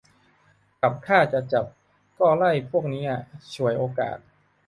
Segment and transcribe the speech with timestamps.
[0.81, 1.65] กับถ้าจะจับ
[2.19, 3.21] ก็ไล่พวกนี้อะ
[3.53, 4.17] ฉวยโอกาส